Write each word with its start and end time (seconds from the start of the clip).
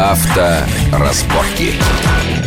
Авторазборки. 0.00 1.74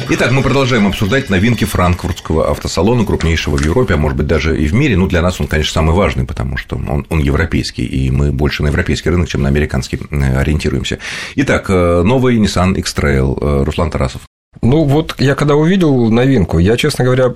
Итак, 0.09 0.31
мы 0.31 0.41
продолжаем 0.41 0.87
обсуждать 0.87 1.29
новинки 1.29 1.65
франкфуртского 1.65 2.49
автосалона, 2.49 3.05
крупнейшего 3.05 3.57
в 3.57 3.61
Европе, 3.63 3.93
а 3.93 3.97
может 3.97 4.17
быть 4.17 4.25
даже 4.25 4.59
и 4.59 4.65
в 4.65 4.73
мире. 4.73 4.97
Ну, 4.97 5.05
для 5.05 5.21
нас 5.21 5.39
он, 5.39 5.45
конечно, 5.45 5.71
самый 5.71 5.93
важный, 5.93 6.25
потому 6.25 6.57
что 6.57 6.77
он, 6.77 7.05
он 7.07 7.19
европейский, 7.19 7.85
и 7.85 8.09
мы 8.09 8.31
больше 8.31 8.63
на 8.63 8.67
европейский 8.69 9.11
рынок, 9.11 9.29
чем 9.29 9.43
на 9.43 9.49
американский 9.49 9.99
э, 10.09 10.35
ориентируемся. 10.35 10.97
Итак, 11.35 11.69
э, 11.69 12.01
новый 12.03 12.39
Nissan 12.39 12.73
X-Trail. 12.73 13.37
Э, 13.39 13.63
Руслан 13.63 13.91
Тарасов. 13.91 14.21
Ну, 14.63 14.85
вот 14.85 15.13
я 15.19 15.35
когда 15.35 15.53
увидел 15.53 16.09
новинку, 16.09 16.57
я, 16.57 16.75
честно 16.75 17.05
говоря, 17.05 17.35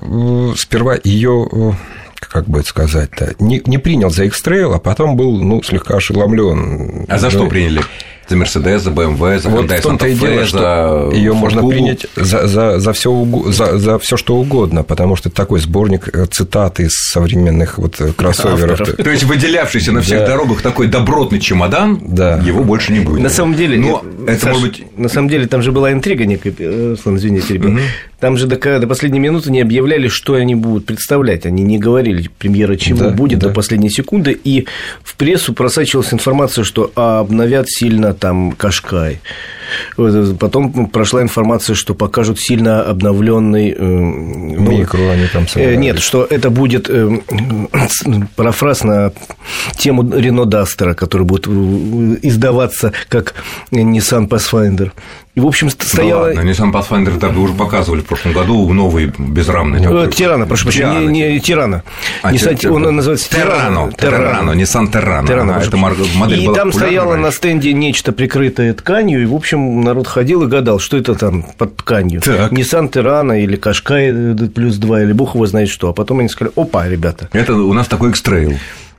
сперва 0.55 0.97
ее 1.03 1.77
как 2.19 2.49
бы 2.49 2.61
это 2.61 2.69
сказать-то, 2.69 3.35
не, 3.37 3.61
не 3.67 3.77
принял 3.77 4.09
за 4.09 4.23
X-Trail, 4.23 4.73
а 4.73 4.79
потом 4.79 5.15
был, 5.15 5.43
ну, 5.43 5.61
слегка 5.61 5.97
ошеломлен. 5.97 7.05
А 7.07 7.19
за 7.19 7.29
что 7.29 7.45
приняли? 7.45 7.83
За 8.29 8.35
Мерседес, 8.35 8.81
за 8.81 8.91
БМВ, 8.91 9.41
за 9.41 9.49
вот 9.49 9.65
Hyundai 9.65 9.79
в 9.79 9.81
том-то 9.81 10.07
и 10.07 10.15
дело, 10.15 10.45
что 10.45 11.11
ее 11.13 11.33
можно 11.33 11.67
принять 11.67 12.05
за, 12.15 12.47
за, 12.47 12.79
за, 12.79 12.93
все, 12.93 13.27
за, 13.47 13.77
за 13.77 13.99
все 13.99 14.17
что 14.17 14.35
угодно, 14.35 14.83
потому 14.83 15.15
что 15.15 15.29
это 15.29 15.35
такой 15.37 15.59
сборник 15.59 16.09
э, 16.13 16.25
цитат 16.25 16.79
из 16.79 16.91
современных 17.11 17.77
вот 17.77 17.99
э, 17.99 18.11
кроссоверов. 18.13 18.79
То 18.79 19.09
есть 19.09 19.23
выделявшийся 19.23 19.91
на 19.91 20.01
всех 20.01 20.25
дорогах 20.25 20.61
такой 20.61 20.87
добротный 20.87 21.39
чемодан, 21.39 21.99
да. 22.01 22.37
его 22.39 22.63
больше 22.63 22.91
не 22.93 22.99
будет. 22.99 23.21
На 23.21 23.29
самом 23.29 23.55
деле, 23.55 23.77
Но 23.77 24.03
это 24.27 24.41
Саш, 24.41 24.53
может 24.53 24.69
быть... 24.69 24.97
на 24.97 25.09
самом 25.09 25.29
деле 25.29 25.47
там 25.47 25.61
же 25.61 25.71
была 25.71 25.91
интрига 25.91 26.25
некая, 26.25 26.53
э, 26.57 26.89
Руслан, 26.91 27.17
извините, 27.17 27.53
ребят. 27.53 27.71
Угу. 27.71 27.79
Там 28.19 28.35
же 28.35 28.47
до, 28.47 28.79
до 28.79 28.87
последней 28.87 29.19
минуты 29.19 29.51
не 29.51 29.61
объявляли, 29.61 30.07
что 30.07 30.33
они 30.33 30.55
будут 30.55 30.85
представлять. 30.85 31.45
Они 31.45 31.63
не 31.63 31.77
говорили 31.77 32.29
премьера 32.39 32.75
чему 32.75 32.99
да, 32.99 33.09
будет 33.09 33.39
да. 33.39 33.49
до 33.49 33.53
последней 33.53 33.89
секунды. 33.89 34.31
И 34.31 34.65
в 35.03 35.15
прессу 35.15 35.53
просачивалась 35.53 36.11
информация, 36.13 36.63
что 36.63 36.91
обновят 36.95 37.69
сильно 37.69 38.13
там 38.13 38.53
Кашкай. 38.53 39.19
Потом 39.95 40.87
прошла 40.87 41.21
информация, 41.21 41.75
что 41.75 41.93
покажут 41.93 42.39
сильно 42.39 42.81
обновленный 42.83 43.71
э, 43.71 43.83
ну, 43.83 44.71
микро, 44.71 45.11
они 45.11 45.27
там 45.27 45.47
собрались. 45.47 45.75
Э, 45.75 45.79
нет, 45.79 45.99
что 45.99 46.25
это 46.27 46.49
будет 46.49 46.89
э, 46.89 47.19
парафраз 48.35 48.83
на 48.83 49.11
тему 49.77 50.09
Рено 50.09 50.45
Дастера, 50.45 50.93
который 50.93 51.23
будет 51.23 51.47
издаваться 52.23 52.93
как 53.09 53.35
Nissan 54.17 54.27
Pathfinder. 54.27 54.91
И, 55.35 55.39
в 55.39 55.45
общем, 55.45 55.69
стояла... 55.69 56.29
Ну 56.29 56.35
ладно, 56.35 56.49
Nissan 56.49 56.71
Pathfinder 56.71 57.19
тогда 57.19 57.39
уже 57.39 57.53
показывали 57.53 58.01
в 58.01 58.05
прошлом 58.05 58.33
году, 58.33 58.73
новый 58.73 59.11
безрамный. 59.17 59.81
Такой. 59.81 60.11
Тирана, 60.11 60.47
прошу 60.47 60.63
прощения, 60.65 61.05
не, 61.05 61.33
не 61.33 61.39
Тирана. 61.39 61.83
А, 62.23 62.33
Nissan, 62.33 62.55
тир... 62.55 62.71
Он 62.71 62.95
называется 62.95 63.29
Террано. 63.29 63.91
Террано, 63.91 64.51
Nissan 64.51 64.91
Terrano. 64.91 65.27
Террано 65.27 65.51
это 65.51 65.77
модель 65.77 66.43
И 66.43 66.53
там 66.53 66.73
стояло 66.73 67.13
раньше. 67.13 67.23
на 67.23 67.31
стенде 67.31 67.73
нечто 67.73 68.11
прикрытое 68.11 68.73
тканью, 68.73 69.21
и, 69.21 69.25
в 69.25 69.35
общем, 69.35 69.81
народ 69.81 70.07
ходил 70.07 70.43
и 70.43 70.47
гадал, 70.47 70.79
что 70.79 70.97
это 70.97 71.13
там 71.13 71.43
под 71.57 71.77
тканью. 71.77 72.21
Так. 72.21 72.51
Nissan 72.51 72.91
Terrano 72.91 73.39
или 73.39 73.55
Кашкай 73.55 74.11
плюс 74.53 74.77
2, 74.77 75.03
или 75.03 75.13
бог 75.13 75.35
его 75.35 75.45
знает 75.45 75.69
что. 75.69 75.89
А 75.89 75.93
потом 75.93 76.19
они 76.19 76.29
сказали, 76.29 76.53
опа, 76.55 76.87
ребята. 76.87 77.29
Это 77.33 77.53
у 77.53 77.73
нас 77.73 77.87
такой 77.87 78.09
экстрейл. 78.09 78.53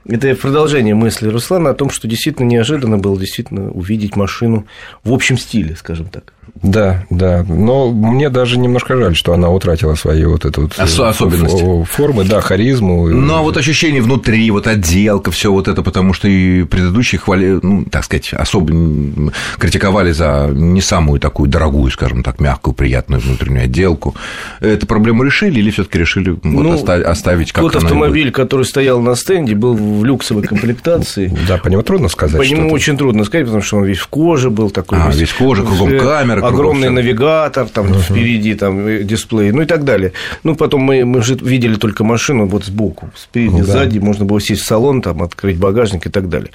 Это 0.09 0.35
продолжение 0.35 0.95
мысли 0.95 1.29
Руслана 1.29 1.71
о 1.71 1.75
том, 1.75 1.91
что 1.91 2.09
действительно 2.09 2.47
неожиданно 2.47 2.97
было 2.99 3.19
действительно 3.19 3.71
увидеть 3.71 4.17
машину 4.17 4.67
в 5.05 5.13
общем 5.13 5.37
стиле, 5.37 5.77
скажем 5.77 6.07
так. 6.07 6.33
Да, 6.63 7.05
да. 7.11 7.45
Но 7.49 7.91
мне 7.91 8.31
даже 8.31 8.59
немножко 8.59 8.97
жаль, 8.97 9.15
что 9.15 9.33
она 9.33 9.51
утратила 9.51 9.95
свои 9.95 10.25
вот 10.25 10.45
эту 10.45 10.63
вот 10.63 10.79
Ос- 10.79 10.99
особенности. 10.99 11.85
формы, 11.85 12.25
да, 12.25 12.41
харизму. 12.41 13.09
Ну, 13.09 13.35
а 13.35 13.43
вот 13.43 13.57
ощущение 13.57 14.03
внутри, 14.03 14.51
вот 14.51 14.67
отделка, 14.67 15.31
все 15.31 15.53
вот 15.53 15.69
это, 15.69 15.83
потому 15.83 16.13
что 16.13 16.27
и 16.27 16.65
предыдущие 16.65 17.19
хвали, 17.19 17.59
ну, 17.63 17.85
так 17.85 18.05
сказать, 18.05 18.33
особо 18.33 19.33
критиковали 19.59 20.13
за 20.13 20.49
не 20.53 20.81
самую 20.81 21.21
такую 21.21 21.49
дорогую, 21.49 21.91
скажем 21.91 22.23
так, 22.23 22.41
мягкую, 22.41 22.75
приятную 22.75 23.21
внутреннюю 23.21 23.65
отделку. 23.65 24.15
Эту 24.61 24.87
проблему 24.87 25.23
решили 25.23 25.61
или 25.61 25.71
все 25.71 25.85
таки 25.85 25.99
решили 25.99 26.31
вот 26.31 26.45
ну, 26.45 26.73
оставить 26.73 27.53
как 27.53 27.63
Тот 27.63 27.77
автомобиль, 27.77 28.31
который 28.31 28.65
стоял 28.65 29.01
на 29.01 29.15
стенде, 29.15 29.55
был 29.55 29.75
в 29.99 30.05
люксовой 30.05 30.43
комплектации. 30.43 31.37
Да, 31.49 31.57
по 31.57 31.69
нему 31.69 31.83
трудно 31.83 32.09
сказать. 32.09 32.37
По 32.39 32.45
нему 32.45 32.71
очень 32.71 32.99
трудно 32.99 33.25
сказать, 33.25 33.47
потому 33.47 33.63
что 33.63 33.79
он 33.79 33.85
весь 33.85 33.99
в 33.99 34.09
коже 34.09 34.51
был 34.51 34.71
такой. 34.71 34.99
А, 35.01 35.11
весь 35.11 35.31
в 35.31 35.39
коже, 35.39 35.63
кругом 35.63 35.99
камера, 35.99 36.47
огромный 36.47 36.91
навигатор, 36.91 37.67
там 37.69 37.95
впереди 37.95 38.55
там 38.55 38.87
э, 38.87 39.03
дисплей, 39.03 39.51
ну 39.53 39.63
и 39.63 39.67
так 39.67 39.85
далее. 39.85 40.13
Ну, 40.43 40.55
потом 40.57 40.83
мы, 40.83 41.05
мы 41.05 41.23
же 41.23 41.37
видели 41.37 41.77
только 41.77 42.05
машину 42.05 42.47
вот 42.47 42.65
сбоку, 42.65 43.11
спереди, 43.17 43.61
ну, 43.61 43.65
сзади, 43.65 43.99
можно 43.99 44.25
было 44.25 44.41
сесть 44.41 44.63
в 44.63 44.67
салон, 44.67 45.01
там, 45.01 45.23
открыть 45.23 45.57
багажник 45.59 46.07
и 46.07 46.11
так 46.11 46.29
далее. 46.29 46.51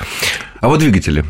А 0.61 0.67
вот 0.67 0.79
двигатели? 0.79 1.23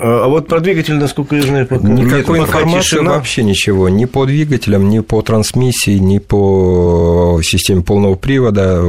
А, 0.00 0.24
а 0.24 0.28
вот 0.28 0.46
про 0.46 0.60
двигатель, 0.60 0.94
насколько 0.94 1.36
я 1.36 1.42
знаю, 1.42 1.66
пока 1.66 1.88
никакой 1.88 2.38
нет, 2.38 2.48
информации 2.48 2.80
тишина. 2.80 3.12
вообще 3.12 3.42
ничего, 3.42 3.88
ни 3.88 4.04
по 4.04 4.26
двигателям, 4.26 4.88
ни 4.88 5.00
по 5.00 5.22
трансмиссии, 5.22 5.98
ни 5.98 6.18
по 6.18 7.40
системе 7.42 7.82
полного 7.82 8.14
привода 8.14 8.82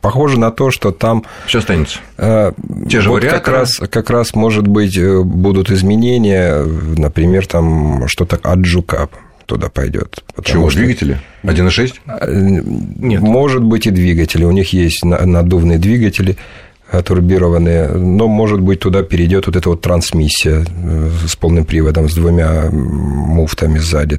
похоже 0.00 0.38
на 0.38 0.50
то, 0.50 0.70
что 0.70 0.92
там... 0.92 1.24
Все 1.46 1.58
останется. 1.58 1.98
Э, 2.16 2.52
Те 2.88 3.00
же 3.00 3.10
вот 3.10 3.24
как 3.24 3.48
раз, 3.48 3.76
как 3.76 4.10
раз, 4.10 4.34
может 4.34 4.66
быть, 4.66 4.96
э, 4.96 5.22
будут 5.22 5.70
изменения, 5.70 6.62
например, 6.62 7.46
там 7.46 8.06
что-то 8.08 8.38
от 8.42 8.64
Жука 8.64 9.08
туда 9.46 9.68
пойдет. 9.68 10.22
Чего, 10.44 10.70
что... 10.70 10.80
двигатели? 10.80 11.20
1.6? 11.44 11.94
Э, 12.06 12.60
нет. 12.98 13.22
Может 13.22 13.62
быть, 13.62 13.86
и 13.86 13.90
двигатели. 13.90 14.44
У 14.44 14.52
них 14.52 14.72
есть 14.72 15.04
надувные 15.04 15.78
двигатели 15.78 16.36
турбированные, 17.04 17.88
но, 17.88 18.28
может 18.28 18.60
быть, 18.60 18.80
туда 18.80 19.02
перейдет 19.02 19.46
вот 19.46 19.56
эта 19.56 19.68
вот 19.68 19.80
трансмиссия 19.82 20.64
с 21.26 21.36
полным 21.36 21.64
приводом, 21.64 22.08
с 22.08 22.14
двумя 22.14 22.70
муфтами 22.70 23.78
сзади. 23.78 24.16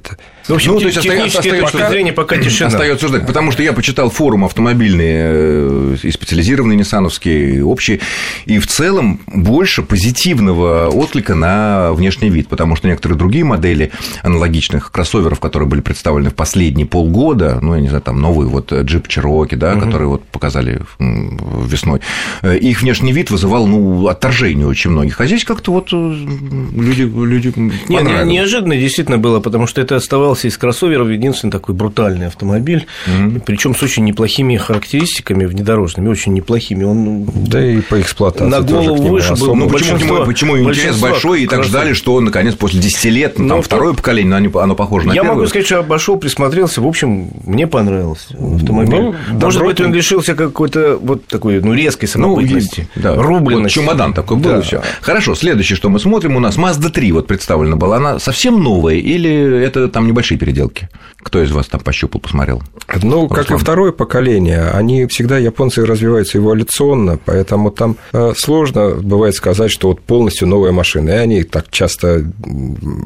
В 0.47 0.53
общем, 0.53 0.73
ну, 0.73 0.79
то 0.79 0.85
есть 0.85 0.97
остается, 0.97 1.39
остается, 1.39 1.89
зрения 1.89 2.13
пока 2.13 2.37
тишина. 2.37 2.67
Остается 2.67 3.07
ждать, 3.07 3.25
потому 3.25 3.51
что 3.51 3.63
я 3.63 3.73
почитал 3.73 4.09
форум 4.09 4.45
автомобильные 4.45 5.25
э, 5.29 5.95
и 6.03 6.11
специализированные 6.11 6.77
ниссановские, 6.77 7.55
и 7.55 7.61
общие, 7.61 7.99
и 8.45 8.59
в 8.59 8.67
целом 8.67 9.19
больше 9.27 9.83
позитивного 9.83 10.87
отклика 10.87 11.35
на 11.35 11.91
внешний 11.91 12.29
вид, 12.29 12.47
потому 12.47 12.77
что 12.77 12.87
некоторые 12.87 13.17
другие 13.17 13.43
модели 13.43 13.91
аналогичных 14.23 14.91
кроссоверов, 14.91 15.41
которые 15.41 15.67
были 15.67 15.81
представлены 15.81 16.29
в 16.29 16.35
последние 16.35 16.87
полгода, 16.87 17.59
ну, 17.61 17.75
я 17.75 17.81
не 17.81 17.89
знаю, 17.89 18.03
там 18.03 18.21
новый 18.21 18.47
вот 18.47 18.71
джип 18.71 19.07
Cherokee, 19.07 19.57
да, 19.57 19.73
угу. 19.73 19.81
который 19.81 20.07
вот 20.07 20.23
показали 20.25 20.81
весной, 20.99 21.99
э, 22.41 22.56
их 22.57 22.81
внешний 22.81 23.11
вид 23.11 23.31
вызывал, 23.31 23.67
ну, 23.67 24.07
отторжение 24.07 24.67
очень 24.67 24.91
многих. 24.91 25.19
А 25.19 25.25
здесь 25.25 25.43
как-то 25.43 25.71
вот 25.71 25.89
э, 25.91 25.95
люди, 25.95 27.01
люди 27.01 27.53
не, 27.55 28.25
неожиданно 28.25 28.77
действительно 28.77 29.17
было, 29.17 29.39
потому 29.39 29.67
что 29.67 29.81
это 29.81 29.95
оставалось 29.95 30.37
оказался 30.37 30.47
из 30.47 30.57
кроссоверов 30.57 31.09
единственный 31.09 31.51
такой 31.51 31.75
брутальный 31.75 32.27
автомобиль, 32.27 32.85
mm-hmm. 33.07 33.41
причем 33.45 33.75
с 33.75 33.83
очень 33.83 34.03
неплохими 34.03 34.57
характеристиками 34.57 35.45
внедорожными, 35.45 36.09
очень 36.09 36.33
неплохими. 36.33 36.83
Он 36.83 37.25
да 37.33 37.65
и 37.65 37.81
по 37.81 37.99
эксплуатации 37.99 38.49
на 38.49 38.61
голову 38.61 39.07
выше 39.07 39.35
был. 39.35 39.55
Ну, 39.55 39.69
почему, 39.69 40.25
почему 40.25 40.59
интерес 40.59 40.99
большой, 40.99 41.43
и 41.43 41.47
так 41.47 41.63
ждали, 41.63 41.93
что 41.93 42.13
он, 42.13 42.25
наконец, 42.25 42.55
после 42.55 42.79
10 42.79 43.05
лет, 43.05 43.39
ну, 43.39 43.47
там, 43.47 43.61
второе 43.61 43.93
поколение, 43.93 44.35
оно, 44.35 44.59
оно 44.59 44.75
похоже 44.75 45.07
на 45.07 45.13
Я 45.13 45.21
первое. 45.21 45.35
могу 45.35 45.47
сказать, 45.47 45.65
что 45.65 45.79
обошел, 45.79 46.17
присмотрелся, 46.17 46.81
в 46.81 46.87
общем, 46.87 47.29
мне 47.45 47.67
понравился 47.67 48.33
автомобиль. 48.33 48.99
Ну, 48.99 49.15
Может 49.39 49.63
быть, 49.63 49.81
он 49.81 49.93
лишился 49.93 50.35
какой-то 50.35 50.97
вот 51.01 51.25
такой, 51.27 51.61
ну, 51.61 51.73
резкой 51.73 52.09
ну, 52.15 52.23
самобытности, 52.23 52.46
ну, 52.53 53.01
да. 53.01 53.15
рубленности. 53.15 53.79
Вот 53.79 53.85
чемодан 53.85 54.13
такой 54.13 54.37
был, 54.37 54.51
да. 54.51 54.61
все. 54.61 54.81
Хорошо, 55.01 55.35
следующее, 55.35 55.75
что 55.75 55.89
мы 55.89 55.99
смотрим, 55.99 56.35
у 56.35 56.39
нас 56.39 56.57
Mazda 56.57 56.89
3 56.89 57.11
вот 57.13 57.27
представлена 57.27 57.75
была, 57.75 57.97
она 57.97 58.19
совсем 58.19 58.61
новая 58.61 58.95
или 58.95 59.63
это 59.63 59.87
там 59.87 60.07
небольшая 60.07 60.27
большие 60.27 60.37
переделки. 60.37 60.89
Кто 61.23 61.41
из 61.41 61.51
вас 61.51 61.67
там 61.67 61.79
пощупал, 61.79 62.21
посмотрел? 62.21 62.61
Ну, 63.01 63.27
Руслан. 63.27 63.29
как 63.29 63.51
и 63.51 63.57
второе 63.57 63.91
поколение, 63.91 64.69
они 64.71 65.05
всегда, 65.07 65.37
японцы, 65.37 65.85
развиваются 65.85 66.37
эволюционно, 66.37 67.17
поэтому 67.23 67.71
там 67.71 67.95
э, 68.13 68.33
сложно 68.35 68.95
бывает 68.95 69.35
сказать, 69.35 69.71
что 69.71 69.89
вот 69.89 70.01
полностью 70.01 70.47
новая 70.47 70.71
машина, 70.71 71.11
и 71.11 71.13
они 71.13 71.43
так 71.43 71.69
часто 71.71 72.25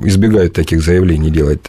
избегают 0.04 0.54
таких 0.54 0.82
заявлений 0.82 1.30
делать. 1.30 1.62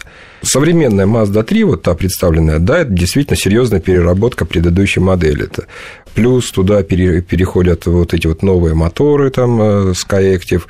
Современная 0.42 1.06
Mazda 1.06 1.42
3, 1.44 1.64
вот 1.64 1.82
та 1.82 1.94
представленная, 1.94 2.58
да, 2.58 2.80
это 2.80 2.92
действительно 2.92 3.36
серьезная 3.36 3.80
переработка 3.80 4.44
предыдущей 4.44 5.00
модели. 5.00 5.44
Это 5.44 5.66
плюс 6.14 6.50
туда 6.50 6.82
переходят 6.82 7.86
вот 7.86 8.12
эти 8.12 8.26
вот 8.26 8.42
новые 8.42 8.74
моторы, 8.74 9.30
там, 9.30 9.60
э, 9.60 9.92
Skyactiv, 9.92 10.62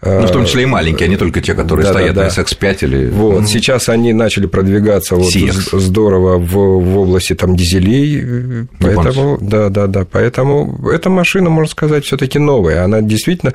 ну, 0.00 0.26
в 0.26 0.30
том 0.30 0.44
числе 0.44 0.62
и 0.62 0.66
маленькие, 0.66 1.06
а 1.06 1.10
не 1.10 1.16
только 1.16 1.40
те, 1.40 1.54
которые 1.54 1.84
да, 1.84 1.92
стоят 1.92 2.14
да, 2.14 2.22
да. 2.22 2.28
на 2.28 2.40
SX5 2.40 2.78
или... 2.82 3.10
Вот, 3.10 3.42
mm. 3.42 3.46
сейчас 3.46 3.88
они 3.88 4.12
начали 4.12 4.46
продвигаться 4.46 5.16
вот 5.16 5.32
здорово 5.32 6.38
в, 6.38 6.52
в 6.52 6.98
области 6.98 7.34
там 7.34 7.56
дизелей, 7.56 8.68
поэтому, 8.78 9.38
да, 9.40 9.70
да, 9.70 9.88
да, 9.88 10.04
поэтому 10.04 10.88
эта 10.88 11.10
машина, 11.10 11.50
можно 11.50 11.70
сказать, 11.70 12.04
все 12.04 12.16
таки 12.16 12.38
новая, 12.38 12.84
она 12.84 13.00
действительно 13.00 13.54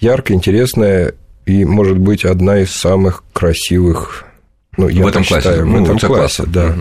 яркая, 0.00 0.36
интересная 0.36 1.14
и, 1.44 1.66
может 1.66 1.98
быть, 1.98 2.24
одна 2.24 2.60
из 2.60 2.70
самых 2.70 3.22
красивых 3.34 4.24
Ну, 4.78 4.88
я 4.88 5.04
в 5.04 5.06
этом 5.06 5.22
классе, 5.22 5.48
считаю, 5.50 5.66
в 5.66 5.84
этом 5.84 5.98
классе, 5.98 6.44
да. 6.46 6.74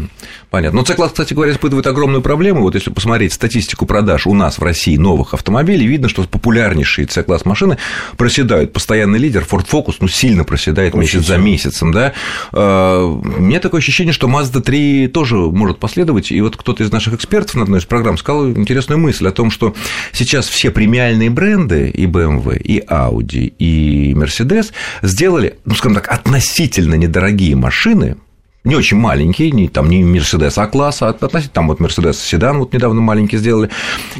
Понятно. 0.49 0.79
Но 0.79 0.85
C-класс, 0.85 1.11
кстати 1.11 1.33
говоря, 1.33 1.51
испытывает 1.51 1.87
огромную 1.87 2.21
проблему. 2.21 2.61
Вот 2.61 2.75
если 2.75 2.89
посмотреть 2.89 3.33
статистику 3.33 3.85
продаж 3.85 4.27
у 4.27 4.33
нас 4.33 4.59
в 4.59 4.63
России 4.63 4.95
новых 4.97 5.33
автомобилей, 5.33 5.87
видно, 5.87 6.07
что 6.07 6.23
популярнейшие 6.23 7.07
C-класс 7.09 7.43
машины 7.45 7.77
проседают. 8.17 8.71
Постоянный 8.71 9.19
лидер 9.19 9.45
Ford 9.49 9.65
Focus, 9.69 9.95
ну, 9.99 10.07
сильно 10.07 10.45
проседает 10.45 10.93
Очень 10.93 11.01
месяц 11.01 11.11
сильно. 11.11 11.27
за 11.27 11.37
месяцем, 11.37 11.91
да. 11.91 12.13
У 12.53 13.41
меня 13.41 13.59
такое 13.59 13.79
ощущение, 13.79 14.13
что 14.13 14.27
Mazda 14.27 14.61
3 14.61 15.09
тоже 15.09 15.35
может 15.35 15.79
последовать. 15.79 16.31
И 16.31 16.39
вот 16.39 16.55
кто-то 16.55 16.83
из 16.83 16.91
наших 16.93 17.13
экспертов 17.15 17.55
на 17.55 17.63
одной 17.63 17.79
из 17.79 17.85
программ 17.85 18.17
сказал 18.17 18.49
интересную 18.51 18.99
мысль 18.99 19.27
о 19.27 19.31
том, 19.31 19.51
что 19.51 19.73
сейчас 20.13 20.47
все 20.47 20.71
премиальные 20.71 21.29
бренды 21.29 21.89
и 21.89 22.05
BMW, 22.05 22.57
и 22.57 22.79
Audi, 22.79 23.53
и 23.57 24.13
Mercedes 24.13 24.71
сделали, 25.01 25.57
ну, 25.65 25.75
скажем 25.75 25.95
так, 25.95 26.09
относительно 26.09 26.95
недорогие 26.95 27.55
машины, 27.57 27.80
машины, 27.81 28.17
не 28.63 28.75
очень 28.75 28.97
маленькие, 28.97 29.49
не, 29.51 29.67
там 29.67 29.89
не 29.89 30.03
Мерседес 30.03 30.57
А-класса, 30.57 31.07
а 31.07 31.09
относительно, 31.09 31.53
там 31.53 31.67
вот 31.67 31.79
Мерседес 31.79 32.19
седан 32.19 32.59
вот 32.59 32.73
недавно 32.73 33.01
маленький 33.01 33.37
сделали, 33.37 33.71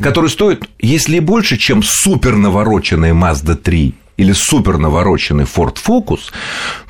который 0.02 0.32
стоит, 0.32 0.68
если 0.80 1.20
больше, 1.20 1.58
чем 1.58 1.84
супер 1.84 2.36
навороченная 2.38 3.14
Mazda 3.14 3.56
3 3.56 3.94
или 4.18 4.34
супер 4.34 4.80
навороченный 4.80 5.44
Ford 5.44 5.78
Focus, 5.88 6.32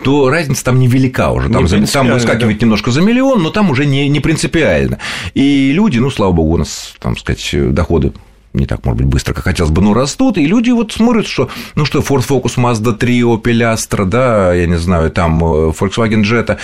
то 0.04 0.30
разница 0.30 0.64
там 0.66 0.80
невелика 0.80 1.32
уже. 1.32 1.50
Там, 1.50 1.66
не 1.66 1.86
там 1.86 2.08
выскакивает 2.10 2.58
да. 2.58 2.66
немножко 2.66 2.92
за 2.92 3.02
миллион, 3.02 3.44
но 3.44 3.50
там 3.50 3.70
уже 3.70 3.86
не, 3.86 4.08
не 4.08 4.22
принципиально. 4.22 5.00
И 5.34 5.72
люди, 5.74 6.00
ну, 6.00 6.10
слава 6.10 6.32
богу, 6.32 6.54
у 6.54 6.58
нас, 6.58 6.94
там 7.00 7.18
сказать, 7.18 7.74
доходы 7.74 8.14
не 8.54 8.66
так, 8.66 8.86
может 8.86 8.98
быть, 8.98 9.08
быстро, 9.08 9.34
как 9.34 9.46
хотелось 9.46 9.72
бы, 9.72 9.82
но 9.82 9.94
растут, 9.94 10.38
и 10.38 10.46
люди 10.46 10.72
вот 10.72 10.92
смотрят, 10.92 11.28
что, 11.28 11.50
ну 11.76 11.86
что, 11.86 12.00
Ford 12.00 12.28
Focus, 12.28 12.58
Mazda 12.58 12.94
3, 12.94 13.22
Opel 13.22 13.74
Astra, 13.74 14.06
да, 14.06 14.54
я 14.54 14.68
не 14.68 14.78
знаю, 14.78 15.12
там 15.12 15.44
э, 15.44 15.72
Volkswagen 15.72 16.24
Jetta 16.24 16.58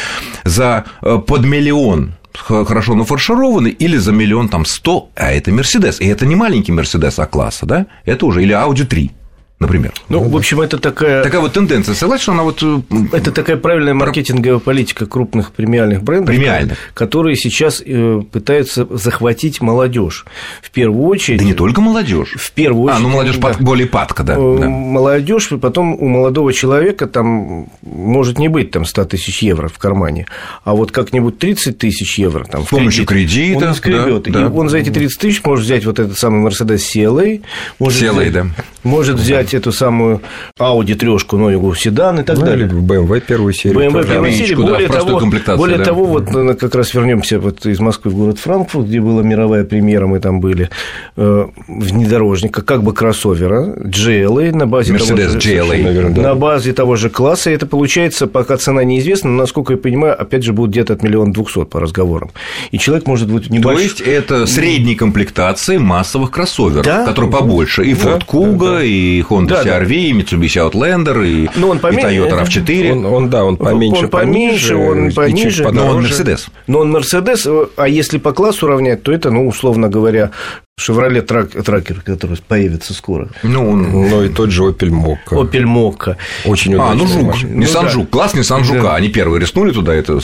за 0.44 0.86
э, 1.02 1.18
под 1.26 1.46
миллион 1.46 2.14
хорошо 2.38 2.94
нафаршированный, 2.96 3.72
или 3.72 3.98
за 3.98 4.12
миллион 4.12 4.50
там 4.50 4.66
сто, 4.66 5.10
а 5.16 5.32
это 5.32 5.52
Мерседес. 5.52 6.00
И 6.00 6.06
это 6.06 6.26
не 6.26 6.36
маленький 6.36 6.72
Мерседес 6.72 7.18
А-класса, 7.18 7.66
да? 7.66 7.88
Это 8.06 8.28
уже, 8.28 8.44
или 8.44 8.54
Audi 8.54 8.86
3 8.86 9.12
например. 9.60 9.92
Ну, 10.10 10.22
в 10.22 10.36
общем, 10.36 10.62
это 10.62 10.78
такая... 10.78 11.24
Такая 11.24 11.42
вот 11.42 11.54
тенденция. 11.54 11.96
Согласен, 11.96 12.24
что 12.24 12.32
она 12.34 12.44
вот... 12.44 12.64
Это 13.12 13.32
такая 13.32 13.58
правильная 13.58 13.96
маркетинговая 13.96 14.60
политика 14.60 15.08
крупных 15.08 15.52
премиальных 15.52 16.04
брендов, 16.04 16.36
премиальных. 16.36 16.78
которые 16.94 17.36
сейчас 17.36 17.82
э, 17.84 18.22
пытаются 18.32 18.88
захватить 18.92 19.60
молодежь. 19.62 20.26
В 20.62 20.70
первую 20.70 21.08
очередь... 21.08 21.40
Да 21.40 21.46
не 21.46 21.56
только 21.56 21.82
молодежь. 21.82 22.36
В 22.38 22.52
первую 22.52 22.86
очередь... 22.86 23.00
А, 23.00 23.02
ну, 23.02 23.10
молодежь 23.10 23.38
да. 23.38 23.56
более 23.60 23.88
падка, 23.88 24.24
да. 24.24 24.36
Э, 24.38 24.58
да. 24.60 24.70
Молодежь, 24.70 25.50
потом 25.60 25.96
у 25.96 26.08
молодого 26.08 26.54
человека 26.54 27.08
там 27.08 27.68
может 27.82 28.38
не 28.38 28.50
быть 28.50 28.70
там 28.70 28.86
100 28.86 29.06
тысяч 29.06 29.42
евро 29.42 29.70
в 29.70 29.80
кармане, 29.80 30.28
а 30.64 30.76
вот 30.76 30.92
как-нибудь 30.92 31.40
30 31.40 31.78
тысяч 31.80 32.20
евро 32.20 32.44
там 32.44 32.64
С 32.64 32.68
помощью 32.68 33.08
кредит, 33.08 33.32
кредита. 33.32 33.70
Он 33.70 33.74
скребет. 33.74 34.24
Да, 34.24 34.42
да. 34.42 34.46
И 34.46 34.50
он 34.50 34.70
за 34.70 34.78
эти 34.78 34.92
30 34.92 35.20
тысяч 35.20 35.44
может 35.44 35.66
взять 35.66 35.86
вот 35.86 35.98
этот 35.98 36.18
самый 36.18 36.48
Mercedes 36.48 36.78
CLA, 36.94 37.42
может, 37.80 38.04
CLA, 38.04 38.12
взять, 38.14 38.34
да. 38.34 38.48
Может 38.88 39.18
взять 39.18 39.54
эту 39.54 39.72
самую 39.72 40.22
Audi 40.60 40.96
трешку, 40.96 41.38
ну, 41.38 41.50
его 41.50 41.76
седан 41.76 42.20
и 42.22 42.24
так 42.24 42.38
ну, 42.38 42.46
далее. 42.46 42.68
BMW 42.68 43.22
первую 43.22 43.54
серию. 43.54 43.80
BMW 43.80 44.08
первую 44.08 44.32
серию. 44.32 44.58
Более, 44.58 44.88
да, 44.88 45.00
того, 45.00 45.20
более 45.58 45.78
да. 45.78 45.86
того, 45.86 46.06
вот 46.06 46.30
как 46.60 46.76
раз 46.76 46.94
вернемся 46.94 47.40
вот 47.40 47.66
из 47.66 47.80
Москвы 47.80 48.12
в 48.12 48.16
город 48.16 48.40
Франкфурт, 48.40 48.88
где 48.88 49.00
была 49.00 49.22
мировая 49.22 49.64
премьера, 49.64 50.08
мы 50.08 50.20
там 50.20 50.40
были, 50.40 50.70
э, 51.16 51.48
внедорожника, 51.68 52.62
как 52.62 52.84
бы 52.84 52.94
кроссовера, 52.94 53.76
GLA 53.78 54.56
на 54.56 54.68
базе 54.68 54.94
Mercedes 54.94 55.28
того 55.28 55.30
же, 55.30 55.38
GLA, 55.40 55.84
наверное, 55.84 56.16
да. 56.16 56.22
на 56.22 56.36
базе 56.36 56.74
того 56.74 56.96
же 56.96 57.10
класса. 57.10 57.52
Это 57.52 57.66
получается, 57.66 58.28
пока 58.28 58.58
цена 58.58 58.84
неизвестна, 58.84 59.30
но, 59.30 59.38
насколько 59.38 59.74
я 59.74 59.78
понимаю, 59.78 60.20
опять 60.20 60.44
же, 60.44 60.54
будет 60.54 60.72
где-то 60.72 60.94
от 60.94 61.04
миллиона 61.04 61.34
двухсот 61.34 61.70
по 61.70 61.80
разговорам. 61.80 62.32
И 62.72 62.80
человек 62.80 63.08
может 63.08 63.32
быть 63.32 63.50
небольшой. 63.50 63.90
То 63.90 63.90
есть, 63.90 64.02
это 64.02 64.46
средней 64.46 64.96
комплектации 64.96 65.78
массовых 65.78 66.32
кроссоверов, 66.32 66.86
да? 66.86 67.06
которые 67.06 67.32
побольше. 67.32 67.84
И 67.84 67.94
Ford 67.94 68.24
Kuga, 68.26 68.58
да, 68.58 68.72
да. 68.72 68.77
И 68.84 69.22
Honda 69.22 69.48
да, 69.48 69.64
CR-V, 69.64 69.94
и 69.94 70.14
Mitsubishi 70.14 70.70
Outlander, 70.70 71.28
и, 71.28 71.50
ну, 71.56 71.70
он 71.70 71.80
поменьше, 71.80 72.14
и 72.14 72.18
Toyota 72.18 72.44
RAV4. 72.44 72.92
Он, 72.92 73.06
он, 73.06 73.30
да, 73.30 73.46
он 73.46 73.58
поменьше, 73.58 74.04
он 74.06 74.10
поменьше, 74.10 74.76
он 74.76 75.12
пониже, 75.12 75.70
но 75.72 75.88
он 75.88 76.02
Мерседес. 76.02 76.48
Но 76.68 76.80
он 76.80 76.92
Мерседес, 76.92 77.48
а 77.76 77.88
если 77.88 78.18
по 78.18 78.34
классу 78.34 78.68
равнять, 78.68 79.04
то 79.04 79.12
это, 79.12 79.32
ну, 79.32 79.48
условно 79.48 79.90
говоря, 79.90 80.32
Шевроле 80.80 81.24
трак, 81.24 81.50
Тракер, 81.66 82.02
который 82.02 82.38
появится 82.48 82.94
скоро. 82.94 83.30
Ну, 83.42 83.68
он... 83.68 83.92
ну 83.92 84.24
и 84.24 84.30
тот 84.30 84.52
же 84.52 84.62
Opel 84.62 84.90
Mokka. 84.90 85.32
Opel 85.32 85.64
Mokka. 85.64 86.18
Очень 86.46 86.76
А, 86.76 86.94
ну 86.94 87.08
Жук. 87.08 87.24
Машина. 87.24 87.64
Nissan 87.64 87.82
ну, 87.82 87.82
да. 87.82 87.90
Жук. 87.90 88.10
Класс 88.12 88.36
Nissan 88.36 88.64
Жука. 88.64 88.84
Да. 88.84 88.96
Они 88.96 89.10
первые 89.10 89.42
рискнули 89.42 89.72
туда 89.72 89.96
это 89.96 90.20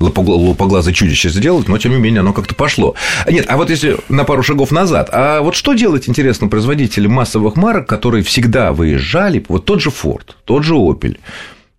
лупоглазое 0.00 0.92
чудище 0.92 1.28
сделать, 1.28 1.68
но 1.68 1.78
тем 1.78 1.92
не 1.92 1.98
менее 1.98 2.20
оно 2.20 2.32
как-то 2.32 2.56
пошло. 2.56 2.96
Нет, 3.30 3.46
а 3.48 3.56
вот 3.56 3.70
если 3.70 3.96
на 4.08 4.24
пару 4.24 4.42
шагов 4.42 4.72
назад, 4.72 5.08
а 5.12 5.40
вот 5.40 5.54
что 5.54 5.72
делать, 5.74 6.08
интересно, 6.08 6.48
производители 6.48 7.06
массовых 7.06 7.54
марок, 7.54 7.88
которые 7.88 8.24
всегда 8.24 8.72
выезжали, 8.72 9.44
вот 9.48 9.66
тот 9.66 9.80
же 9.80 9.90
Ford, 9.90 10.34
тот 10.46 10.64
же 10.64 10.74
Opel, 10.74 11.16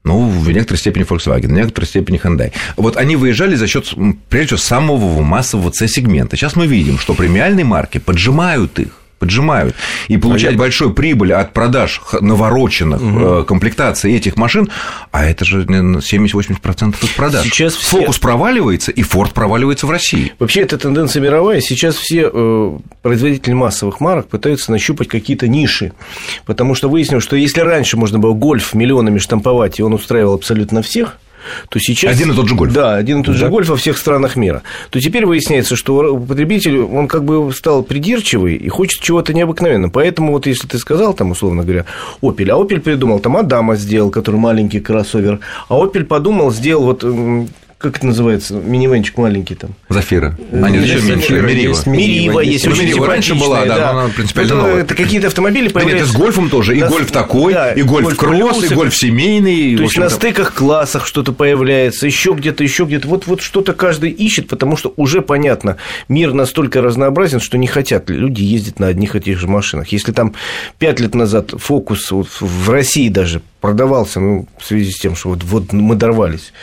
ну, 0.08 0.28
в 0.30 0.50
некоторой 0.52 0.80
степени 0.80 1.06
Volkswagen, 1.06 1.48
в 1.48 1.52
некоторой 1.52 1.88
степени 1.88 2.20
Hyundai. 2.20 2.52
Вот 2.78 2.98
они 2.98 3.16
выезжали 3.16 3.56
за 3.56 3.68
счет, 3.68 3.94
прежде 4.30 4.56
всего, 4.56 4.58
самого 4.58 5.22
массового 5.22 5.72
C-сегмента. 5.72 6.36
Сейчас 6.38 6.56
мы 6.56 6.66
видим, 6.66 6.98
что 6.98 7.14
премиальные 7.14 7.66
марки 7.66 7.98
поджимают 7.98 8.80
их 8.80 8.90
поджимают, 9.20 9.76
и 10.08 10.18
получать 10.18 10.56
а 10.56 10.58
большую 10.58 10.94
прибыль 10.94 11.34
от 11.34 11.54
продаж 11.54 12.02
навороченных 12.20 13.02
угу. 13.02 13.44
комплектаций 13.46 14.16
этих 14.16 14.38
машин, 14.38 14.70
а 15.12 15.26
это 15.26 15.46
же 15.46 15.64
70-80% 15.64 16.96
их 17.04 17.16
продаж. 17.16 17.44
Сейчас 17.44 17.76
все... 17.76 18.00
Фокус 18.00 18.20
проваливается, 18.20 18.92
и 18.92 19.02
Форд 19.02 19.34
проваливается 19.34 19.88
в 19.88 19.92
России. 19.92 20.34
Вообще, 20.40 20.62
это 20.62 20.78
тенденция 20.78 21.22
мировая. 21.22 21.62
Сейчас 21.62 21.96
все 21.96 22.30
э, 22.32 22.78
производители 23.02 23.54
массовых 23.54 24.00
марок 24.00 24.28
пытаются 24.28 24.72
нащупать 24.72 25.08
какие-то 25.08 25.48
ниши, 25.48 25.94
потому 26.46 26.76
что 26.76 26.90
выяснилось, 26.90 27.24
что 27.24 27.36
если 27.36 27.62
раньше 27.62 27.98
можно 27.98 28.20
было 28.20 28.34
гольф 28.34 28.74
миллионами 28.74 29.20
штамповать, 29.20 29.80
и 29.80 29.84
он 29.84 29.94
устраивал 29.94 30.36
абсолютно 30.36 30.82
всех, 30.82 31.18
то 31.70 31.80
сейчас... 31.80 32.12
Один 32.14 32.32
и 32.32 32.36
тот 32.36 32.48
же 32.48 32.56
гольф. 32.56 32.74
Да, 32.74 32.96
один 32.96 33.22
и 33.22 33.24
тот 33.24 33.36
да. 33.36 33.40
же 33.40 33.50
гольф 33.50 33.70
во 33.70 33.76
всех 33.78 33.98
странах 33.98 34.36
мира. 34.36 34.64
То 34.90 35.00
теперь 35.00 35.26
выясняется, 35.26 35.76
что 35.76 36.18
потребитель, 36.18 36.80
он 36.80 37.08
как 37.08 37.24
бы 37.24 37.52
стал 37.54 37.84
придирчивый 37.84 38.56
и 38.56 38.70
хочет 38.70 39.02
чего-то 39.02 39.34
необыкновенного. 39.34 39.92
Поэтому 39.92 40.34
вот 40.34 40.48
если 40.48 40.68
ты 40.68 40.78
сказал, 40.78 41.14
там, 41.14 41.32
условно 41.32 41.64
говоря, 41.64 41.86
Opel, 42.22 42.50
а 42.50 42.62
Opel 42.62 42.80
придумал, 42.80 43.20
там, 43.20 43.38
Адама 43.38 43.76
сделал, 43.76 44.10
который 44.10 44.38
маленький 44.38 44.80
кроссовер, 44.80 45.40
а 45.70 45.76
Opel 45.76 46.04
подумал, 46.04 46.52
сделал 46.52 46.84
вот 46.84 47.04
как 47.78 47.98
это 47.98 48.08
называется, 48.08 48.56
минивенчик 48.56 49.18
маленький 49.18 49.54
там. 49.54 49.76
Зафира. 49.88 50.36
А 50.52 50.70
нет, 50.70 50.84
еще 50.84 51.00
меньше. 51.02 51.40
Мирива. 51.40 51.78
Мирива 51.86 52.40
есть, 52.40 52.66
ну, 52.66 52.76
Мирива 52.76 53.06
раньше 53.06 53.36
была, 53.36 53.66
да, 53.66 53.78
да. 53.78 53.94
но 53.94 54.00
она 54.00 54.10
принципиально 54.10 54.48
это, 54.48 54.56
новая. 54.56 54.82
Это 54.82 54.96
какие-то 54.96 55.28
автомобили 55.28 55.68
появляются. 55.68 55.94
Да 55.96 56.00
нет, 56.00 56.10
это 56.10 56.12
с 56.12 56.20
гольфом 56.20 56.50
тоже, 56.50 56.76
и 56.76 56.80
да, 56.80 56.90
гольф 56.90 57.12
такой, 57.12 57.54
да, 57.54 57.74
и 57.74 57.84
гольф, 57.84 58.06
гольф 58.06 58.18
кросс, 58.18 58.64
и 58.64 58.74
гольф 58.74 58.96
семейный. 58.96 59.78
То 59.78 59.84
есть 59.84 59.98
на 59.98 60.10
стыках 60.10 60.56
классах 60.56 61.06
что-то 61.06 61.34
появляется, 61.34 62.08
еще 62.08 62.34
где-то, 62.34 62.64
еще 62.64 62.86
где-то. 62.86 63.08
Вот, 63.08 63.28
вот 63.28 63.42
что-то 63.42 63.74
каждый 63.74 64.10
ищет, 64.10 64.48
потому 64.48 64.76
что 64.76 64.92
уже 64.96 65.22
понятно, 65.22 65.78
мир 66.10 66.34
настолько 66.34 66.82
разнообразен, 66.82 67.40
что 67.40 67.60
не 67.60 67.68
хотят 67.68 68.10
люди 68.10 68.42
ездить 68.42 68.80
на 68.80 68.88
одних 68.88 69.16
и 69.16 69.20
тех 69.20 69.38
же 69.38 69.48
машинах. 69.48 69.90
Если 69.90 70.12
там 70.12 70.34
пять 70.80 71.00
лет 71.00 71.14
назад 71.14 71.54
фокус 71.56 72.10
вот 72.10 72.30
в 72.40 72.70
России 72.72 73.10
даже 73.10 73.42
продавался, 73.62 74.20
ну, 74.20 74.48
в 74.58 74.66
связи 74.66 74.92
с 74.92 74.98
тем, 74.98 75.16
что 75.16 75.30
вот, 75.30 75.44
вот 75.44 75.74
мы 75.74 75.96
дорвались 75.96 76.54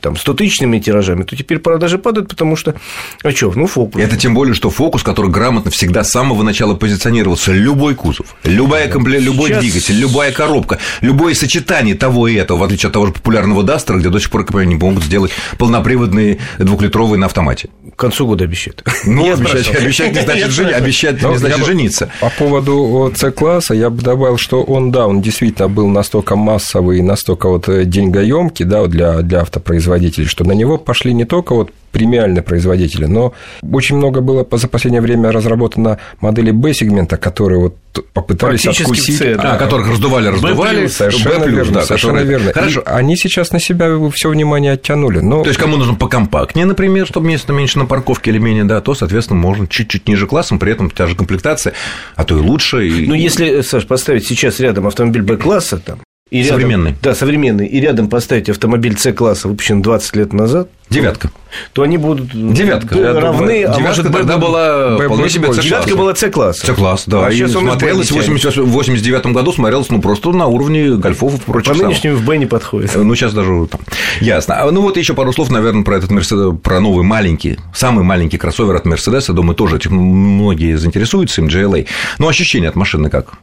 там, 0.00 0.16
100 0.16 0.34
тысячными 0.34 0.78
тиражами, 0.78 1.22
то 1.22 1.36
теперь 1.36 1.58
продажи 1.58 1.98
падают, 1.98 2.28
потому 2.28 2.56
что, 2.56 2.74
а 3.22 3.30
что, 3.30 3.52
ну, 3.54 3.66
фокус. 3.66 4.00
Это 4.00 4.16
тем 4.16 4.34
более, 4.34 4.54
что 4.54 4.70
фокус, 4.70 5.02
который 5.02 5.30
грамотно 5.30 5.70
всегда 5.70 6.02
с 6.02 6.10
самого 6.10 6.42
начала 6.42 6.74
позиционировался, 6.74 7.52
любой 7.52 7.94
кузов, 7.94 8.34
любая 8.44 8.88
компле... 8.88 9.20
любой 9.20 9.50
Сейчас... 9.50 9.60
двигатель, 9.60 9.94
любая 9.94 10.32
коробка, 10.32 10.78
любое 11.00 11.34
сочетание 11.34 11.94
того 11.94 12.26
и 12.26 12.34
этого, 12.34 12.58
в 12.58 12.62
отличие 12.64 12.88
от 12.88 12.94
того 12.94 13.06
же 13.06 13.12
популярного 13.12 13.62
Дастера, 13.62 13.98
где 13.98 14.08
до 14.08 14.18
сих 14.18 14.30
пор, 14.30 14.40
не 14.64 14.74
могут 14.74 15.04
сделать 15.04 15.30
полноприводные 15.58 16.38
двухлитровые 16.58 17.18
на 17.18 17.26
автомате. 17.26 17.68
К 17.94 18.00
концу 18.00 18.26
года 18.26 18.44
обещают. 18.44 18.84
Ну, 19.04 19.32
обещать, 19.32 19.74
обещать 19.74 20.14
не 20.14 20.22
значит, 20.22 20.50
жени... 20.50 20.72
обещать 20.72 21.22
не 21.22 21.38
значит 21.38 21.64
жениться. 21.64 22.10
По 22.20 22.30
поводу 22.30 23.12
С-класса 23.14 23.74
я 23.74 23.90
бы 23.90 24.02
добавил, 24.02 24.36
что 24.36 24.62
он, 24.62 24.90
да, 24.90 25.06
он 25.06 25.20
действительно 25.20 25.68
был 25.68 25.88
настолько 25.88 26.36
массовый, 26.36 27.02
настолько 27.02 27.48
вот 27.48 27.68
деньгоемкий, 27.88 28.64
да, 28.64 28.86
для, 28.86 29.18
для 29.18 29.42
авто 29.42 29.59
производителей, 29.60 30.26
что 30.26 30.44
на 30.44 30.52
него 30.52 30.78
пошли 30.78 31.12
не 31.12 31.24
только 31.24 31.54
вот 31.54 31.70
премиальные 31.92 32.42
производители, 32.42 33.06
но 33.06 33.32
очень 33.62 33.96
много 33.96 34.20
было 34.20 34.46
за 34.52 34.68
последнее 34.68 35.00
время 35.00 35.32
разработано 35.32 35.98
модели 36.20 36.50
B-сегмента, 36.50 37.16
которые 37.16 37.60
вот 37.60 37.76
попытались 38.12 38.66
откусить, 38.66 39.18
C, 39.18 39.34
да. 39.34 39.54
а, 39.54 39.58
которых 39.58 39.88
раздували, 39.88 40.28
раздували, 40.28 40.86
совершенно 40.86 41.44
B+, 41.44 41.50
верно, 41.50 41.72
да, 41.74 41.82
совершенно 41.82 42.20
верно. 42.20 42.52
Хорошо. 42.52 42.80
И 42.80 42.84
они 42.86 43.16
сейчас 43.16 43.50
на 43.50 43.58
себя 43.58 43.90
все 44.14 44.30
внимание 44.30 44.72
оттянули. 44.72 45.18
Но... 45.18 45.42
То 45.42 45.48
есть 45.48 45.58
кому 45.58 45.76
нужно 45.76 45.94
покомпактнее, 45.94 46.66
например, 46.66 47.06
чтобы 47.06 47.26
место 47.26 47.52
меньше 47.52 47.78
на 47.78 47.86
парковке 47.86 48.30
или 48.30 48.38
менее, 48.38 48.64
да, 48.64 48.80
то, 48.80 48.94
соответственно, 48.94 49.40
можно 49.40 49.66
чуть-чуть 49.66 50.06
ниже 50.06 50.26
классом, 50.28 50.60
при 50.60 50.72
этом 50.72 50.90
та 50.90 51.06
же 51.08 51.16
комплектация, 51.16 51.74
а 52.14 52.24
то 52.24 52.38
и 52.38 52.40
лучше. 52.40 52.86
И... 52.86 53.06
Ну, 53.08 53.14
если, 53.14 53.62
Саш, 53.62 53.86
поставить 53.86 54.26
сейчас 54.26 54.60
рядом 54.60 54.86
автомобиль 54.86 55.22
B-класса, 55.22 55.78
там, 55.78 55.98
И 56.30 56.44
современный. 56.44 56.90
Рядом, 56.90 57.02
да, 57.02 57.14
современный. 57.14 57.66
И 57.66 57.80
рядом 57.80 58.08
поставить 58.08 58.48
автомобиль 58.48 58.96
С-класса, 58.96 59.48
выпущенный 59.48 59.82
20 59.82 60.16
лет 60.16 60.32
назад. 60.32 60.68
Девятка. 60.88 61.30
То 61.72 61.82
они 61.82 61.98
будут 61.98 62.30
Девятка. 62.32 62.94
равны. 63.20 63.58
Девятка 63.58 63.76
а 63.76 63.80
может, 63.80 64.12
тогда 64.12 64.38
была 64.38 64.96
вполне 64.96 65.28
себе 65.28 65.48
С-класс. 65.48 65.64
Девятка 65.64 65.96
была 65.96 66.14
С-класса. 66.14 66.66
С-класс, 66.66 67.04
да. 67.06 67.26
А 67.26 67.30
и 67.30 67.34
сейчас 67.34 67.52
смотрелась 67.52 68.10
в 68.10 68.70
89 68.70 69.26
году, 69.26 69.52
смотрелась, 69.52 69.90
ну, 69.90 70.00
просто 70.00 70.30
на 70.30 70.46
уровне 70.46 70.94
гольфов 70.96 71.34
и 71.34 71.38
прочих 71.38 71.76
По 71.76 71.82
нынешнему 71.82 72.16
в 72.16 72.24
Б 72.24 72.36
не 72.38 72.46
подходит. 72.46 72.94
Ну, 72.94 73.14
сейчас 73.16 73.34
даже 73.34 73.66
там. 73.66 73.80
Ясно. 74.20 74.62
А, 74.62 74.70
ну, 74.70 74.82
вот 74.82 74.96
еще 74.96 75.14
пару 75.14 75.32
слов, 75.32 75.50
наверное, 75.50 75.82
про 75.82 75.96
этот 75.96 76.12
Мерседес, 76.12 76.56
про 76.62 76.78
новый 76.78 77.04
маленький, 77.04 77.58
самый 77.74 78.04
маленький 78.04 78.38
кроссовер 78.38 78.76
от 78.76 78.84
Мерседеса. 78.84 79.32
Думаю, 79.32 79.56
тоже 79.56 79.78
этим 79.78 79.94
многие 79.94 80.76
заинтересуются, 80.76 81.40
им 81.40 81.48
GLA. 81.48 81.88
Ну, 82.18 82.28
ощущение 82.28 82.68
от 82.68 82.76
машины 82.76 83.10
как? 83.10 83.34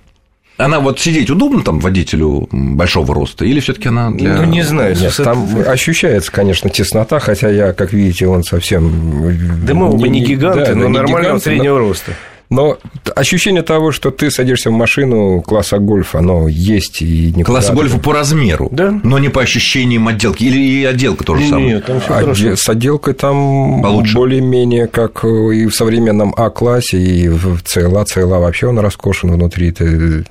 Она 0.58 0.80
вот 0.80 1.00
сидеть 1.00 1.30
удобно 1.30 1.62
там 1.62 1.80
водителю 1.80 2.48
большого 2.52 3.14
роста, 3.14 3.46
или 3.46 3.60
все-таки 3.60 3.90
она 3.90 4.12
для... 4.12 4.38
Ну, 4.38 4.46
не 4.46 4.64
знаю. 4.64 4.96
Нет, 5.00 5.16
там 5.16 5.48
ощущается, 5.68 6.32
конечно, 6.32 6.70
теснота, 6.70 7.20
хотя 7.20 7.50
я, 7.50 7.74
как 7.74 7.94
видите, 7.94 8.28
он 8.28 8.44
совсем... 8.44 9.66
Да 9.66 9.74
мы 9.76 9.90
оба 9.90 10.08
не, 10.08 10.20
не 10.20 10.26
гиганты, 10.26 10.66
да, 10.66 10.76
но 10.76 10.90
нормального 10.90 11.22
гигант, 11.22 11.44
среднего 11.44 11.78
но... 11.78 11.88
роста. 11.88 12.12
Но 12.50 12.78
ощущение 13.14 13.62
того, 13.62 13.92
что 13.92 14.10
ты 14.10 14.32
садишься 14.32 14.70
в 14.70 14.74
машину 14.74 15.42
класса 15.42 15.80
гольф, 15.80 16.16
оно 16.16 16.48
есть 16.48 17.02
и 17.02 17.28
никуда. 17.28 17.60
Класса 17.60 17.74
гольфа 17.74 18.00
по 18.00 18.14
размеру, 18.14 18.70
да? 18.72 18.98
но 19.04 19.20
не 19.20 19.28
по 19.28 19.42
ощущениям 19.42 20.08
отделки. 20.08 20.46
Или 20.46 20.58
и 20.58 20.86
отделка 20.86 21.26
тоже 21.26 21.42
нет, 21.42 21.50
самое? 21.50 21.74
Нет, 21.76 21.86
там 21.86 22.00
все 22.00 22.14
Отде... 22.14 22.56
С 22.56 22.70
отделкой 22.70 23.16
там 23.16 23.82
Получше. 23.82 24.16
более-менее 24.16 24.88
как 24.88 25.26
и 25.26 25.68
в 25.68 25.72
современном 25.72 26.34
А-классе, 26.38 26.98
и 26.98 27.28
в 27.28 27.62
CLA. 27.64 28.06
CLA 28.06 28.40
вообще 28.40 28.68
он 28.68 28.80
раскошен 28.80 29.30
внутри. 29.30 29.72
Ты 29.72 30.24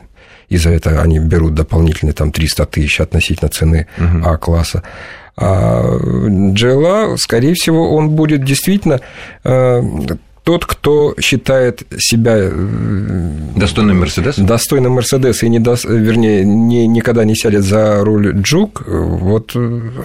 и 0.49 0.57
за 0.57 0.71
это 0.71 1.01
они 1.03 1.19
берут 1.19 1.55
дополнительные 1.55 2.13
там 2.13 2.33
300 2.33 2.67
тысяч 2.67 3.01
относительно 3.01 3.49
цены 3.49 3.87
угу. 3.99 4.29
А-класса. 4.29 4.83
А 5.37 5.83
GLA, 5.85 7.17
скорее 7.19 7.55
всего, 7.55 7.95
он 7.95 8.11
будет 8.11 8.45
действительно 8.45 9.01
э, 9.45 9.83
тот, 10.47 10.65
кто 10.65 11.17
считает 11.21 11.83
себя 11.99 12.37
э, 12.39 12.51
достойным 13.57 13.99
Мерседеса, 13.99 14.41
достойным 14.41 14.93
Мерседеса 14.93 15.45
и 15.45 15.49
не 15.49 15.59
до... 15.59 15.75
вернее 15.89 16.45
не, 16.45 16.87
никогда 16.87 17.25
не 17.25 17.35
сядет 17.35 17.65
за 17.65 18.05
руль 18.05 18.31
Джук, 18.43 18.85
вот 18.87 19.57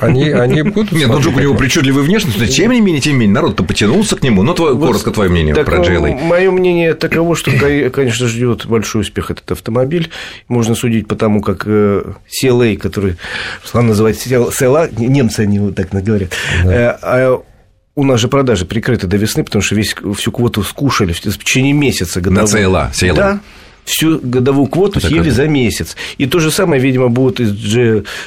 они, 0.01 0.29
они 0.29 0.61
будут. 0.63 0.93
Нет, 0.93 1.09
ну 1.09 1.21
Джук 1.21 1.37
у 1.37 1.39
него 1.39 1.53
причудливая 1.53 2.01
внешность, 2.03 2.39
но 2.39 2.47
тем 2.47 2.71
не 2.71 2.81
менее, 2.81 3.01
тем 3.01 3.13
не 3.13 3.19
менее, 3.19 3.35
народ-то 3.35 3.63
потянулся 3.63 4.15
к 4.15 4.23
нему. 4.23 4.41
Ну, 4.41 4.55
твое, 4.55 4.73
вот 4.73 4.87
коротко 4.87 5.11
твое 5.11 5.29
мнение 5.29 5.53
так, 5.53 5.67
про 5.67 5.83
Джейла. 5.83 6.07
Мое 6.07 6.49
мнение 6.49 6.95
таково, 6.95 7.35
что, 7.35 7.51
конечно, 7.91 8.27
ждет 8.27 8.65
большой 8.65 9.01
успех 9.01 9.29
этот 9.29 9.51
автомобиль. 9.51 10.09
Можно 10.47 10.73
судить 10.73 11.07
по 11.07 11.15
тому, 11.15 11.41
как 11.41 11.67
CLA, 11.67 12.73
э, 12.73 12.77
который 12.77 13.17
Руслан 13.61 13.85
называет 13.85 14.17
CLA, 14.17 14.89
немцы 14.97 15.41
они 15.41 15.59
вот 15.59 15.75
так 15.75 15.89
говорят, 15.91 16.31
да. 16.65 17.41
У 17.95 18.03
нас 18.03 18.19
же 18.19 18.27
продажи 18.27 18.65
прикрыты 18.65 19.07
до 19.07 19.17
весны, 19.17 19.43
потому 19.43 19.61
что 19.61 19.75
весь, 19.75 19.95
всю 20.17 20.31
квоту 20.31 20.63
скушали 20.63 21.11
в 21.11 21.19
течение 21.19 21.73
месяца 21.73 22.21
годового. 22.21 22.51
На 22.51 22.57
CLA, 22.57 22.91
CLA. 22.93 23.15
Да, 23.15 23.39
всю 23.85 24.19
годовую 24.21 24.67
квоту 24.67 24.99
Это 24.99 25.07
съели 25.07 25.29
за 25.29 25.47
месяц. 25.47 25.95
И 26.17 26.25
то 26.25 26.39
же 26.39 26.51
самое, 26.51 26.81
видимо, 26.81 27.09
будет 27.09 27.39
из 27.39 27.51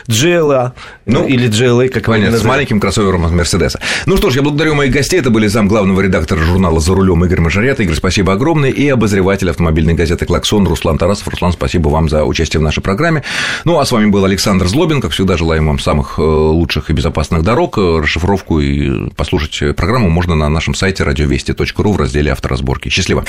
GLA 0.08 0.72
ну, 1.06 1.26
или 1.26 1.48
GLA, 1.48 1.88
как 1.88 2.04
понятно, 2.04 2.38
с 2.38 2.44
маленьким 2.44 2.80
кроссовером 2.80 3.24
от 3.24 3.32
Мерседеса. 3.32 3.80
Ну 4.06 4.16
что 4.16 4.30
ж, 4.30 4.36
я 4.36 4.42
благодарю 4.42 4.74
моих 4.74 4.92
гостей. 4.92 5.20
Это 5.20 5.30
были 5.30 5.46
зам 5.46 5.68
главного 5.68 6.00
редактора 6.00 6.40
журнала 6.40 6.80
«За 6.80 6.94
рулем» 6.94 7.24
Игорь 7.24 7.40
Мажорет. 7.40 7.80
Игорь, 7.80 7.96
спасибо 7.96 8.32
огромное. 8.32 8.70
И 8.70 8.88
обозреватель 8.88 9.50
автомобильной 9.50 9.94
газеты 9.94 10.26
«Клаксон» 10.26 10.66
Руслан 10.66 10.98
Тарасов. 10.98 11.28
Руслан, 11.28 11.52
спасибо 11.52 11.88
вам 11.88 12.08
за 12.08 12.24
участие 12.24 12.60
в 12.60 12.62
нашей 12.62 12.82
программе. 12.82 13.22
Ну, 13.64 13.78
а 13.78 13.84
с 13.84 13.92
вами 13.92 14.06
был 14.06 14.24
Александр 14.24 14.66
Злобин. 14.66 15.00
Как 15.00 15.12
всегда, 15.12 15.36
желаем 15.36 15.66
вам 15.66 15.78
самых 15.78 16.18
э, 16.18 16.22
лучших 16.22 16.90
и 16.90 16.92
безопасных 16.92 17.42
дорог. 17.42 17.78
Расшифровку 17.78 18.60
и 18.60 19.10
послушать 19.10 19.76
программу 19.76 20.10
можно 20.10 20.34
на 20.34 20.48
нашем 20.48 20.74
сайте 20.74 21.04
радиовести.ру 21.04 21.92
в 21.92 21.96
разделе 21.96 22.32
«Авторазборки». 22.32 22.88
Счастливо! 22.88 23.24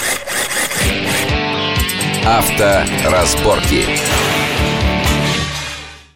Авторазборки. 2.27 3.86